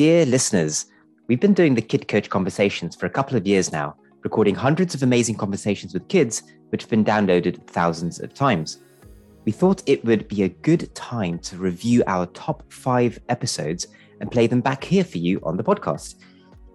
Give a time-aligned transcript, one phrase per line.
[0.00, 0.86] Dear listeners,
[1.28, 4.94] we've been doing the Kid Coach conversations for a couple of years now, recording hundreds
[4.94, 8.78] of amazing conversations with kids, which have been downloaded thousands of times.
[9.44, 13.88] We thought it would be a good time to review our top five episodes
[14.22, 16.14] and play them back here for you on the podcast.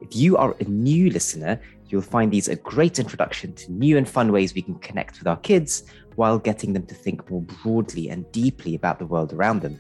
[0.02, 4.08] If you are a new listener, you'll find these a great introduction to new and
[4.08, 8.08] fun ways we can connect with our kids while getting them to think more broadly
[8.10, 9.80] and deeply about the world around them.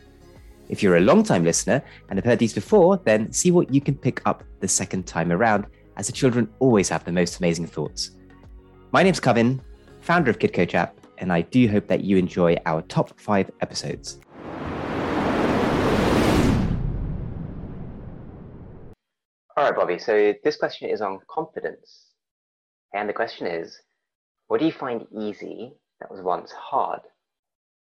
[0.68, 3.80] If you're a long time listener and have heard these before, then see what you
[3.80, 7.68] can pick up the second time around, as the children always have the most amazing
[7.68, 8.12] thoughts.
[8.92, 9.62] My name's Kavin,
[10.02, 13.52] founder of Kid Coach app, and I do hope that you enjoy our top five
[13.62, 14.20] episodes.
[19.58, 20.00] All right, Bobby.
[20.00, 22.08] So this question is on confidence.
[22.94, 23.80] And the question is
[24.48, 27.02] what do you find easy that was once hard?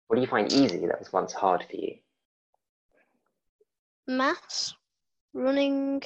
[0.08, 1.96] What do you find easy that was once hard for you?
[4.08, 4.74] Maths,
[5.34, 6.02] running,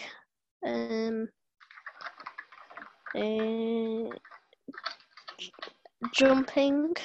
[0.65, 1.29] um,
[3.15, 4.17] uh,
[6.11, 6.95] jumping.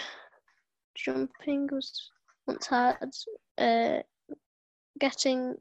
[0.95, 2.11] Jumping was
[2.47, 2.97] once hard.
[3.59, 3.99] Uh,
[4.99, 5.55] getting,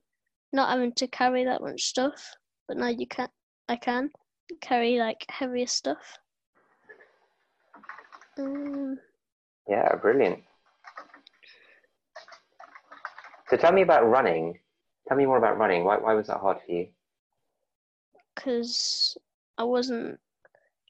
[0.53, 2.35] not having to carry that much stuff,
[2.67, 3.27] but now you can.
[3.67, 4.11] I can
[4.61, 6.19] carry like heavier stuff.
[8.37, 8.99] Um,
[9.67, 10.43] Yeah, brilliant.
[13.49, 14.59] So tell me about running.
[15.07, 15.83] Tell me more about running.
[15.83, 16.89] Why, why was that hard for you?
[18.35, 19.17] because
[19.57, 20.19] I wasn't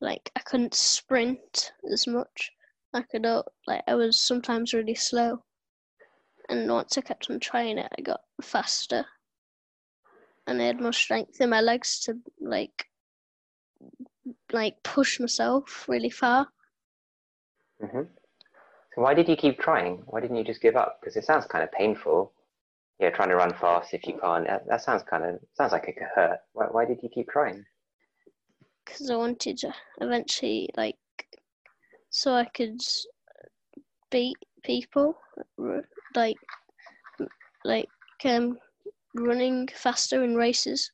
[0.02, 2.52] like I couldn't sprint as much.
[2.94, 5.44] I could uh, like I was sometimes really slow,
[6.50, 9.06] and once I kept on trying it, I got faster,
[10.48, 12.88] and I had more strength in my legs to like
[14.52, 16.48] like push myself really far.
[17.80, 18.02] hmm
[18.96, 19.98] So why did you keep trying?
[20.08, 21.00] Why didn't you just give up?
[21.02, 22.34] Because it sounds kind of painful.
[23.00, 24.48] Yeah, trying to run fast if you can't.
[24.48, 26.40] That, that sounds kind of sounds like it could hurt.
[26.54, 27.66] Why, why did you keep trying?
[28.86, 30.98] because I wanted to eventually like
[32.10, 32.80] so I could
[34.12, 35.18] beat people
[36.16, 36.38] like
[37.64, 37.90] like
[38.24, 38.58] um
[39.16, 40.92] running faster in races.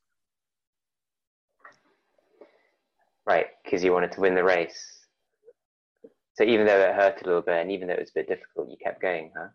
[3.25, 5.05] Right, because you wanted to win the race.
[6.33, 8.27] So even though it hurt a little bit, and even though it was a bit
[8.27, 9.49] difficult, you kept going, huh?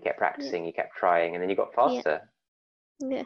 [0.00, 2.22] You kept practicing, you kept trying, and then you got faster.
[3.00, 3.24] Yeah.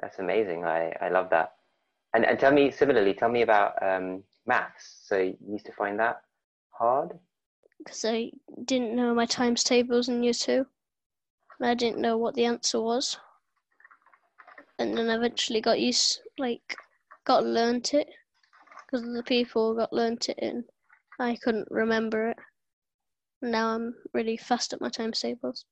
[0.00, 0.64] That's amazing.
[0.64, 1.52] I, I love that.
[2.14, 5.02] And and tell me similarly, tell me about um, maths.
[5.04, 6.22] So you used to find that
[6.70, 7.12] hard?
[7.78, 8.32] Because I
[8.64, 10.66] didn't know my times tables in year two.
[11.60, 13.16] And I didn't know what the answer was.
[14.80, 16.76] And then I eventually got used like
[17.24, 18.08] got learnt it
[18.86, 20.64] because the people got learnt it and
[21.20, 22.38] I couldn't remember it.
[23.42, 25.64] Now I'm really fast at my times tables.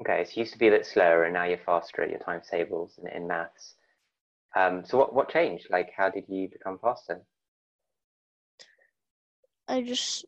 [0.00, 2.18] Okay, so you used to be a bit slower, and now you're faster at your
[2.18, 3.74] times tables in, in maths.
[4.56, 5.68] Um, so what what changed?
[5.70, 7.20] Like, how did you become faster?
[9.68, 10.24] I just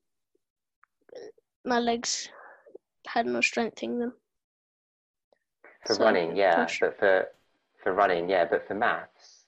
[1.65, 2.28] my legs
[3.06, 4.15] had no strength in them.
[5.87, 6.81] For So running, yeah, push.
[6.81, 7.28] but for
[7.82, 9.47] for running, yeah, but for maths,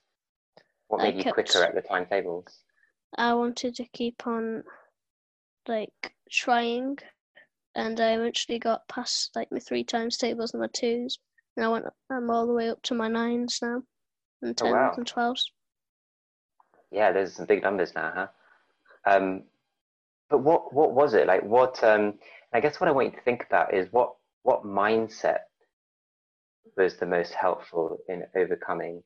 [0.87, 2.63] what I made you quicker at the timetables?
[3.17, 4.63] I wanted to keep on
[5.67, 6.97] like trying
[7.79, 11.19] and I eventually got past like my three times tables and my twos
[11.57, 13.83] and I went I'm all the way up to my nines now
[14.41, 14.97] and Oh, tens wow.
[14.97, 15.51] and twelves.
[16.91, 18.27] Yeah, there's some big numbers now, huh?
[19.05, 19.43] Um,
[20.29, 21.43] but what what was it like?
[21.43, 22.19] What um,
[22.53, 25.39] I guess what I want you to think about is what what mindset
[26.75, 29.03] was the most helpful in overcoming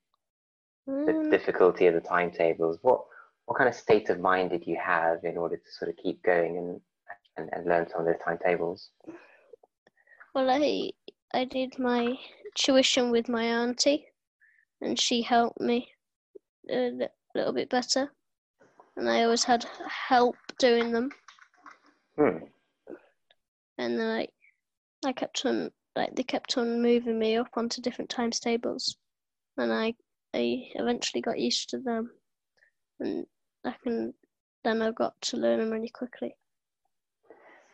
[1.05, 2.79] the Um, difficulty of the timetables?
[2.81, 3.05] What
[3.45, 6.21] what kind of state of mind did you have in order to sort of keep
[6.23, 6.81] going and
[7.37, 8.89] and, and learn some of those timetables?
[10.33, 10.91] well I
[11.33, 12.17] I did my
[12.55, 14.05] tuition with my auntie
[14.81, 15.87] and she helped me
[16.69, 16.91] a
[17.35, 18.11] little bit better
[18.95, 21.09] and I always had help doing them
[22.15, 22.45] Hmm.
[23.79, 24.27] and then I,
[25.03, 28.97] I kept on like they kept on moving me up onto different times tables,
[29.57, 29.95] and I
[30.33, 32.11] I eventually got used to them,
[32.99, 33.25] and
[33.65, 34.13] I can
[34.63, 36.35] then I got to learn them really quickly.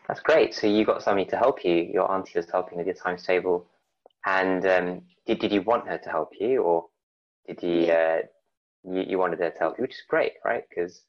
[0.10, 0.56] That's great.
[0.56, 1.76] So you got somebody to help you.
[1.76, 3.68] Your auntie was helping with your times table,
[4.26, 6.88] and um, did did you want her to help you, or
[7.48, 8.22] did you uh,
[8.84, 10.64] you, you wanted her to help you, which is great, right?
[10.70, 11.04] Because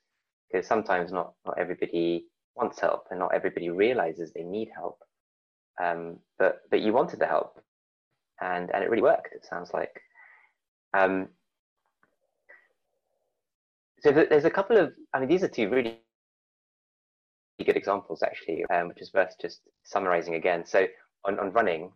[0.53, 2.27] because sometimes not not everybody
[2.57, 4.99] wants help, and not everybody realizes they need help.
[5.83, 7.59] Um, but but you wanted the help,
[8.43, 9.35] and and it really worked.
[9.35, 9.99] It sounds like.
[10.93, 11.29] Um,
[14.01, 14.93] so there's a couple of.
[15.15, 16.01] I mean, these are two really
[17.65, 20.65] good examples actually, um, which is worth just summarizing again.
[20.67, 20.87] So
[21.25, 21.93] on, on running,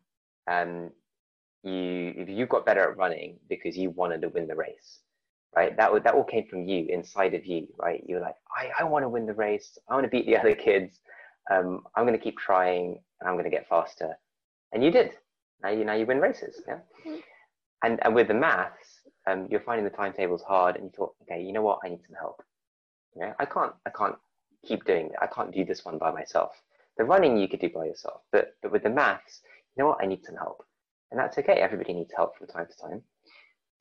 [0.46, 0.90] um,
[1.62, 5.00] you you got better at running because you wanted to win the race,
[5.56, 5.76] right?
[5.76, 8.02] That that all came from you inside of you, right?
[8.06, 9.78] You're like, I, I want to win the race.
[9.88, 11.00] I want to beat the other kids.
[11.50, 14.14] Um, I'm going to keep trying, and I'm going to get faster.
[14.72, 15.12] And you did.
[15.62, 16.78] Now you now you win races, yeah.
[17.06, 17.20] Mm.
[17.82, 21.42] And and with the maths, um, you're finding the timetables hard, and you thought, okay,
[21.42, 21.80] you know what?
[21.84, 22.42] I need some help.
[23.16, 24.16] Yeah, I can't I can't
[24.64, 25.16] keep doing it.
[25.20, 26.52] I can't do this one by myself.
[26.96, 29.40] The running you could do by yourself, but but with the maths,
[29.76, 30.02] you know what?
[30.02, 30.64] I need some help,
[31.10, 31.54] and that's okay.
[31.54, 33.02] Everybody needs help from time to time.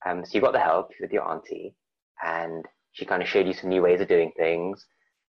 [0.05, 1.75] Um, so you got the help with your auntie,
[2.23, 4.85] and she kind of showed you some new ways of doing things,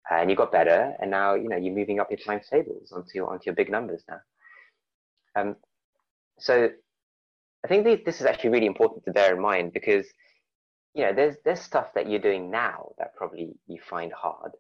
[0.10, 0.96] and you got better.
[1.00, 3.72] And now you know you're moving up your times tables onto your onto your big
[3.72, 4.20] numbers now.
[5.36, 5.56] Um,
[6.40, 6.70] so
[7.64, 10.06] I think these, this is actually really important to bear in mind because
[10.94, 14.52] you know there's there's stuff that you're doing now that probably you find hard.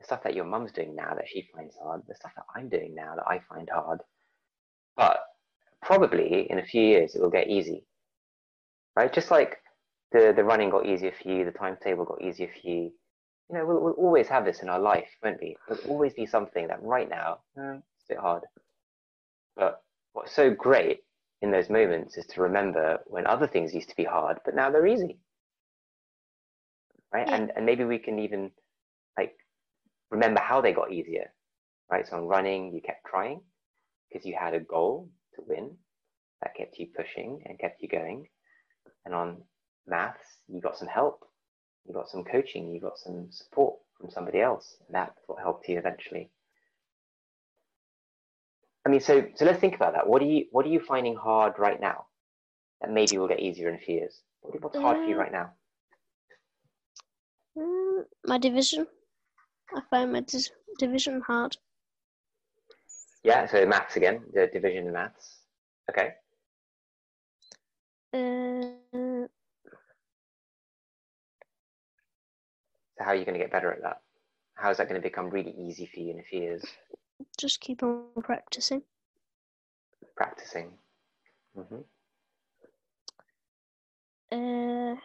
[0.00, 2.02] The stuff that your mum's doing now that she finds hard.
[2.08, 4.00] The stuff that I'm doing now that I find hard.
[4.96, 5.20] But
[5.82, 7.84] probably in a few years it will get easy
[8.96, 9.12] right?
[9.12, 9.58] Just like
[10.10, 12.90] the, the running got easier for you, the timetable got easier for you.
[13.48, 15.56] You know, we'll, we'll always have this in our life, won't we?
[15.68, 18.42] There'll always be something that right now, eh, it's a bit hard.
[19.54, 19.82] But
[20.14, 21.00] what's so great
[21.42, 24.70] in those moments is to remember when other things used to be hard, but now
[24.70, 25.18] they're easy.
[27.12, 27.28] Right?
[27.28, 27.36] Yeah.
[27.36, 28.50] And, and maybe we can even
[29.16, 29.34] like
[30.10, 31.32] remember how they got easier.
[31.90, 32.06] Right?
[32.06, 33.40] So on running, you kept trying
[34.08, 35.76] because you had a goal to win
[36.42, 38.28] that kept you pushing and kept you going
[39.04, 39.42] and on
[39.86, 41.24] maths, you got some help,
[41.86, 44.76] you got some coaching, you got some support from somebody else.
[44.86, 46.30] And that's what helped you eventually.
[48.84, 50.06] I mean, so so let's think about that.
[50.08, 52.06] What are you what are you finding hard right now
[52.80, 54.20] that maybe will get easier in a few years?
[54.40, 55.52] What- What's hard for you right now?
[57.58, 58.86] Mm, my division.
[59.74, 61.56] I find my dis- division hard.
[63.22, 65.40] Yeah, so maths again, the division in maths.
[65.90, 66.14] Okay.
[68.12, 69.26] Uh,
[72.98, 74.00] So how are you going to get better at that?
[74.54, 76.64] How is that going to become really easy for you in a few years?
[77.38, 78.82] just keep on practicing.
[80.16, 80.78] Practicing.
[81.54, 81.82] hmm
[84.32, 84.96] Uh,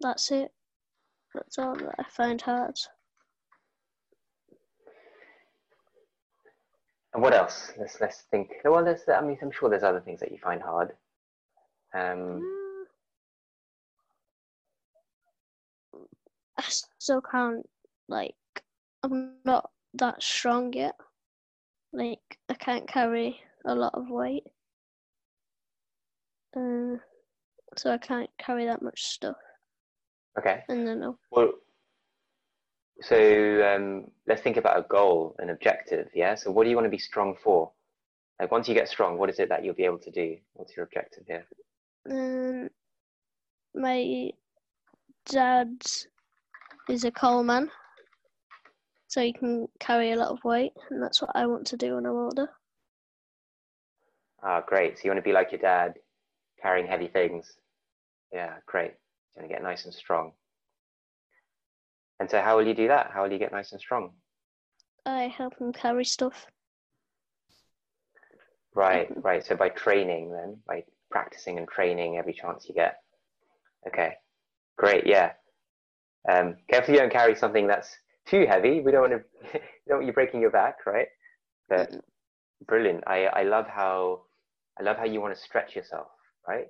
[0.00, 0.52] that's it.
[1.34, 2.78] That's all that I find hard.
[7.14, 7.72] And what else?
[7.78, 8.52] Let's let's think.
[8.64, 10.92] Well, there's, I mean, I'm sure there's other things that you find hard.
[11.94, 12.84] Um, Mm.
[16.58, 16.64] I
[16.98, 17.66] still can't
[18.08, 18.34] like.
[19.02, 20.94] I'm not that strong yet.
[21.92, 24.44] Like I can't carry a lot of weight.
[26.56, 26.96] Uh,
[27.76, 29.36] so I can't carry that much stuff.
[30.38, 30.64] okay.
[30.68, 31.52] And then I'll Well,
[33.00, 36.08] so um, let's think about a goal, an objective.
[36.14, 36.34] Yeah.
[36.34, 37.70] So what do you want to be strong for?
[38.40, 40.36] Like once you get strong, what is it that you'll be able to do?
[40.54, 41.44] What's your objective here?
[42.10, 42.68] Um,
[43.74, 44.30] my
[45.26, 45.82] dad
[46.88, 47.68] is a coalman,
[49.08, 51.96] so he can carry a lot of weight, and that's what I want to do
[51.96, 52.48] when I'm older.
[54.42, 54.96] Ah, great.
[54.96, 55.94] So you want to be like your dad,
[56.62, 57.56] carrying heavy things.
[58.32, 58.92] Yeah, great.
[59.34, 60.32] You want to get nice and strong.
[62.20, 63.10] And so how will you do that?
[63.12, 64.10] How will you get nice and strong?
[65.06, 66.46] I help him carry stuff.
[68.74, 69.44] Right, right.
[69.44, 72.98] So by training, then by practicing and training every chance you get.
[73.86, 74.14] Okay,
[74.76, 75.06] great.
[75.06, 75.32] Yeah.
[76.28, 78.80] Um, careful you don't carry something that's too heavy.
[78.80, 79.58] We don't want to.
[79.58, 81.08] you don't want you breaking your back, right?
[81.68, 81.94] But
[82.66, 83.04] brilliant.
[83.06, 84.22] I I love how
[84.78, 86.08] I love how you want to stretch yourself,
[86.46, 86.66] right?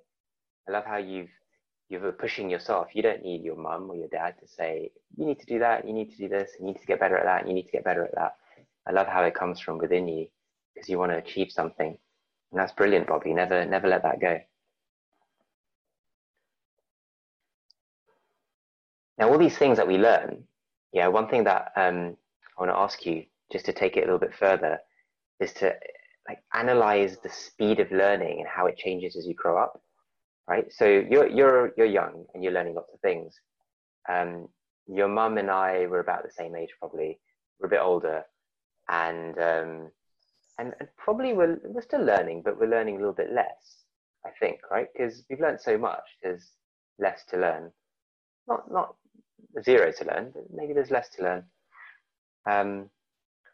[0.69, 1.31] I love how you've
[1.89, 2.89] you're pushing yourself.
[2.95, 5.87] You don't need your mum or your dad to say you need to do that,
[5.87, 7.73] you need to do this, you need to get better at that, you need to
[7.73, 8.37] get better at that.
[8.87, 10.27] I love how it comes from within you
[10.75, 11.97] because you want to achieve something.
[12.51, 13.35] And that's brilliant, Bobby.
[13.35, 14.39] Never, never let that go.
[19.19, 20.45] Now, all these things that we learn,
[20.93, 22.17] yeah, one thing that um,
[22.57, 24.79] I want to ask you, just to take it a little bit further,
[25.41, 25.75] is to
[26.29, 29.81] like analyze the speed of learning and how it changes as you grow up,
[30.49, 30.73] right?
[30.73, 33.35] So you're you're you're young and you're learning lots of things.
[34.09, 34.49] Um,
[34.87, 37.21] your mum and I were about the same age, probably.
[37.61, 38.25] We're a bit older,
[38.89, 39.91] and um,
[40.59, 43.85] and, and probably we're, we're still learning, but we're learning a little bit less,
[44.27, 44.89] I think, right?
[44.93, 46.51] Because we've learned so much, there's
[46.99, 47.71] less to learn.
[48.49, 48.97] Not, not
[49.63, 51.45] zero to learn, but maybe there's less to learn.
[52.47, 52.91] Um,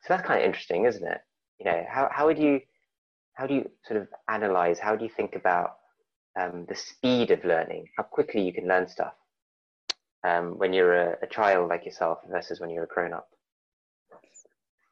[0.03, 1.21] so that's kind of interesting, isn't it?
[1.59, 2.61] You know, how, how would you,
[3.35, 5.77] how do you sort of analyze, how do you think about
[6.37, 9.15] um, the speed of learning, how quickly you can learn stuff
[10.25, 13.29] um, when you're a, a child like yourself versus when you're a grown up?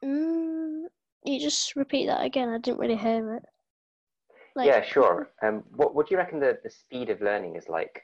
[0.03, 0.83] Mm,
[1.23, 2.49] you just repeat that again.
[2.49, 3.43] I didn't really hear it.
[4.55, 5.31] Like, yeah, sure.
[5.41, 8.03] Um, what, what do you reckon the, the speed of learning is like?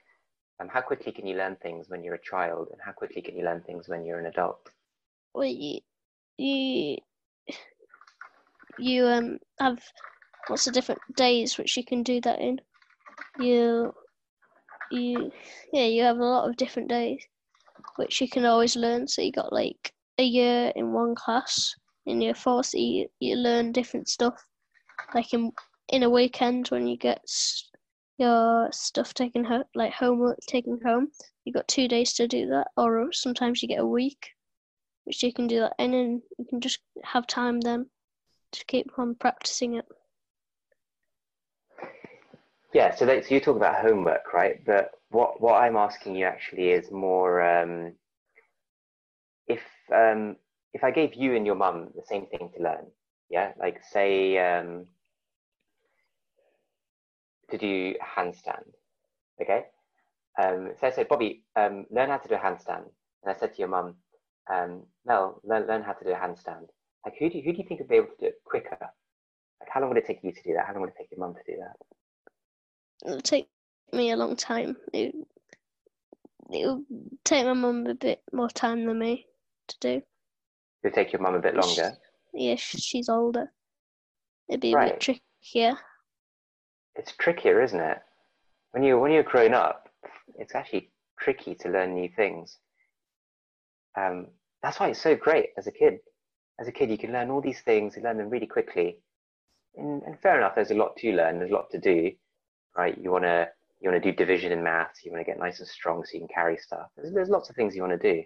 [0.62, 3.38] Um, how quickly can you learn things when you're a child, and how quickly can
[3.38, 4.69] you learn things when you're an adult?
[5.34, 5.79] Well, you,
[6.38, 6.98] you,
[8.77, 9.79] you um have
[10.50, 12.60] lots of different days which you can do that in.
[13.38, 13.93] You,
[14.91, 15.31] you,
[15.71, 17.25] yeah, you have a lot of different days
[17.99, 19.07] which you can always learn.
[19.07, 21.75] So you got like a year in one class.
[22.05, 24.43] In year four, so you, you learn different stuff.
[25.13, 25.51] Like in
[25.89, 27.21] in a weekend when you get
[28.17, 31.09] your stuff taken home, like homework taken home,
[31.43, 32.67] you got two days to do that.
[32.77, 34.29] Or sometimes you get a week,
[35.03, 37.88] which you can do that in, and you can just have time then
[38.53, 39.85] to keep on practicing it.
[42.73, 44.63] Yeah, so, that, so you talk about homework, right?
[44.65, 47.93] But what, what I'm asking you actually is more um,
[49.47, 49.61] if
[49.93, 50.35] um,
[50.73, 52.85] if I gave you and your mum the same thing to learn,
[53.29, 54.85] yeah, like say um,
[57.49, 58.65] to do a handstand,
[59.41, 59.65] okay?
[60.41, 62.85] Um, so I said, Bobby, um, learn how to do a handstand,
[63.23, 63.95] and I said to your mum,
[64.53, 66.67] um, Mel, learn learn how to do a handstand.
[67.05, 68.77] Like, who do you, who do you think would be able to do it quicker?
[69.59, 70.67] Like, how long would it take you to do that?
[70.67, 71.99] How long would it take your mum to do that?
[73.06, 73.48] It'll take
[73.94, 74.75] me a long time.
[74.94, 75.15] It,
[76.53, 76.84] it'll
[77.24, 79.25] take my mum a bit more time than me
[79.68, 80.01] to do.
[80.84, 81.94] It'll take your mum a bit longer.
[82.34, 83.51] Yeah, sh- she's older.
[84.48, 85.77] It'd be a bit trickier.
[86.96, 88.00] It's trickier, isn't it?
[88.72, 89.89] When you when you're growing up,
[90.38, 92.58] it's actually tricky to learn new things.
[93.98, 94.27] Um,
[94.62, 96.00] that's why it's so great as a kid.
[96.60, 97.96] As a kid, you can learn all these things.
[97.96, 99.00] You learn them really quickly.
[99.77, 101.39] And, and fair enough, there's a lot to learn.
[101.39, 102.12] There's a lot to do,
[102.77, 102.97] right?
[102.97, 103.47] You wanna
[103.81, 105.03] you wanna do division in maths.
[105.03, 106.88] You wanna get nice and strong so you can carry stuff.
[106.95, 108.23] There's, there's lots of things you wanna do.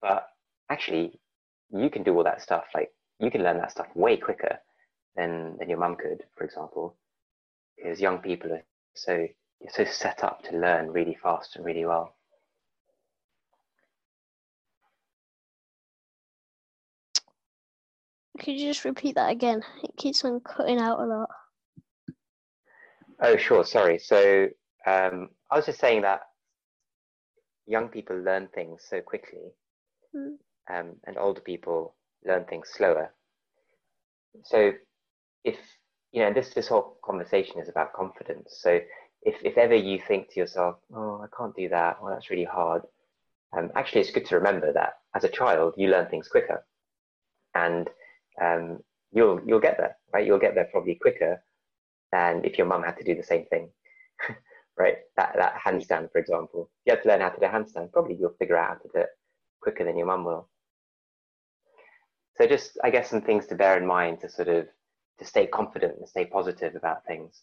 [0.00, 0.28] But
[0.70, 1.18] actually,
[1.70, 2.64] you can do all that stuff.
[2.74, 4.58] Like you can learn that stuff way quicker
[5.16, 6.96] than than your mum could, for example
[7.76, 8.64] because young people are
[8.94, 9.26] so
[9.60, 12.14] you're so set up to learn really fast and really well.
[18.38, 19.62] Could you just repeat that again?
[19.82, 21.30] It keeps on cutting out a lot.
[23.20, 23.64] Oh, sure.
[23.64, 23.98] Sorry.
[23.98, 24.48] So
[24.86, 26.22] um, I was just saying that
[27.66, 29.52] young people learn things so quickly,
[30.12, 30.34] Hmm.
[30.68, 31.94] um, and older people
[32.24, 33.12] learn things slower.
[34.44, 34.72] So
[35.44, 35.56] if
[36.12, 38.58] you know this this whole conversation is about confidence.
[38.60, 38.80] So
[39.22, 42.44] if if ever you think to yourself, "Oh, I can't do that," "Well, that's really
[42.44, 42.82] hard,"
[43.56, 46.64] um, actually, it's good to remember that as a child you learn things quicker,
[47.54, 47.88] and
[48.40, 48.82] um,
[49.12, 50.26] you'll you'll get there, right?
[50.26, 51.42] You'll get there probably quicker
[52.16, 53.68] than if your mum had to do the same thing,
[54.78, 54.98] right?
[55.16, 57.92] That that handstand, for example, you have to learn how to do a handstand.
[57.92, 59.10] Probably you'll figure out how to do it
[59.60, 60.48] quicker than your mum will.
[62.36, 64.66] So just, I guess, some things to bear in mind to sort of
[65.18, 67.42] to stay confident and stay positive about things.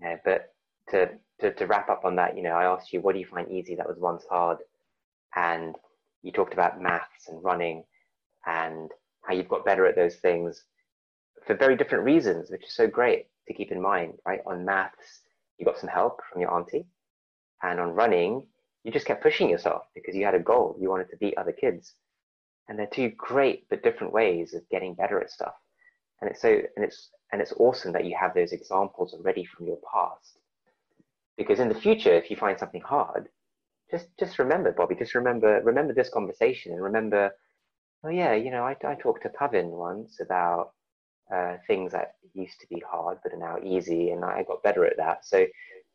[0.00, 0.54] Yeah, but
[0.90, 1.10] to,
[1.40, 3.50] to to wrap up on that, you know, I asked you, what do you find
[3.50, 4.58] easy that was once hard,
[5.34, 5.76] and
[6.22, 7.84] you talked about maths and running,
[8.46, 8.90] and
[9.24, 10.64] how you've got better at those things
[11.46, 14.40] for very different reasons, which is so great to keep in mind, right?
[14.46, 15.20] On maths,
[15.58, 16.86] you got some help from your auntie,
[17.62, 18.46] and on running,
[18.84, 20.76] you just kept pushing yourself because you had a goal.
[20.80, 21.94] You wanted to beat other kids,
[22.68, 25.54] and they're two great but different ways of getting better at stuff.
[26.20, 29.66] And it's so and it's and it's awesome that you have those examples already from
[29.66, 30.38] your past,
[31.36, 33.28] because in the future, if you find something hard,
[33.90, 37.32] just just remember, Bobby, just remember remember this conversation and remember,
[38.04, 40.72] oh yeah, you know, I, I talked to Kavin once about
[41.34, 44.84] uh, things that used to be hard but are now easy, and I got better
[44.86, 45.24] at that.
[45.24, 45.46] So,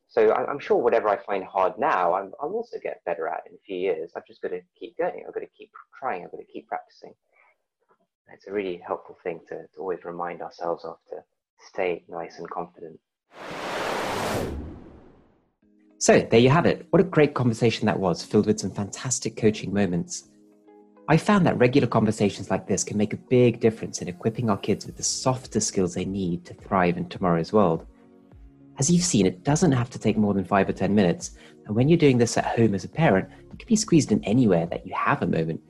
[0.08, 3.44] so I- I'm sure whatever I find hard now, I'm, I'll also get better at
[3.48, 4.12] in a few years.
[4.16, 5.24] I've just got to keep going.
[5.28, 6.24] I've got to keep trying.
[6.24, 7.14] I've got to keep practicing.
[8.34, 11.18] It's a really helpful thing to, to always remind ourselves of to
[11.60, 13.00] stay nice and confident.
[16.00, 16.86] So there you have it.
[16.92, 20.30] What a great conversation that was, filled with some fantastic coaching moments.
[21.10, 24.58] I found that regular conversations like this can make a big difference in equipping our
[24.58, 27.86] kids with the softer skills they need to thrive in tomorrow's world.
[28.78, 31.32] As you've seen, it doesn't have to take more than five or 10 minutes.
[31.66, 34.22] And when you're doing this at home as a parent, it can be squeezed in
[34.26, 35.62] anywhere that you have a moment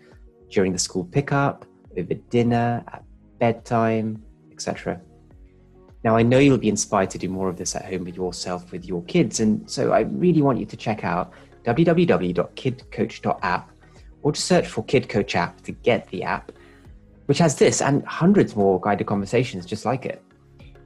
[0.50, 1.66] during the school pickup,
[1.96, 3.04] over dinner, at
[3.38, 5.00] bedtime, etc.
[6.04, 8.72] Now, I know you'll be inspired to do more of this at home with yourself,
[8.72, 9.40] with your kids.
[9.40, 11.32] And so I really want you to check out
[11.64, 13.77] www.kidcoach.app
[14.28, 16.52] or to search for Kid Coach app to get the app,
[17.28, 20.22] which has this and hundreds more guided conversations just like it.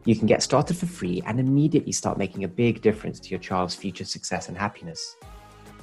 [0.05, 3.39] You can get started for free and immediately start making a big difference to your
[3.39, 5.15] child's future success and happiness.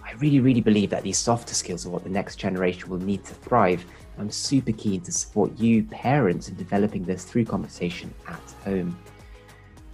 [0.04, 3.24] I really, really believe that these softer skills are what the next generation will need
[3.24, 3.84] to thrive.
[4.20, 8.96] I'm super keen to support you, parents, in developing this through conversation at home.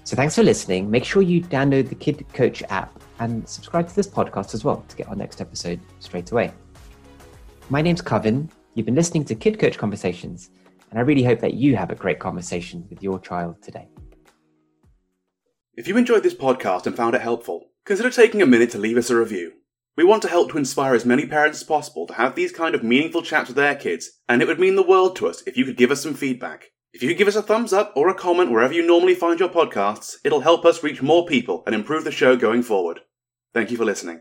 [0.05, 0.91] So thanks for listening.
[0.91, 4.85] Make sure you download the Kid Coach app and subscribe to this podcast as well
[4.87, 6.53] to get our next episode straight away.
[7.71, 8.51] My name's Kavin.
[8.75, 10.51] You've been listening to Kid Coach Conversations,
[10.91, 13.89] and I really hope that you have a great conversation with your child today.
[15.75, 18.99] If you enjoyed this podcast and found it helpful, consider taking a minute to leave
[18.99, 19.53] us a review.
[19.97, 22.75] We want to help to inspire as many parents as possible to have these kind
[22.75, 25.57] of meaningful chats with their kids, and it would mean the world to us if
[25.57, 26.67] you could give us some feedback.
[26.93, 29.41] If you could give us a thumbs up or a comment wherever you normally find
[29.41, 33.01] your podcasts, it'll help us reach more people and improve the show going forward.
[33.55, 34.21] Thank you for listening.